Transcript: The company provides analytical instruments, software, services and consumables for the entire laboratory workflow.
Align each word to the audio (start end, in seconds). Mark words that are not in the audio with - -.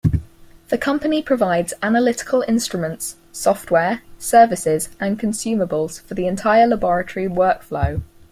The 0.69 0.79
company 0.79 1.21
provides 1.21 1.75
analytical 1.83 2.43
instruments, 2.47 3.17
software, 3.31 4.01
services 4.17 4.89
and 4.99 5.19
consumables 5.19 6.01
for 6.01 6.15
the 6.15 6.25
entire 6.25 6.65
laboratory 6.65 7.27
workflow. 7.27 8.01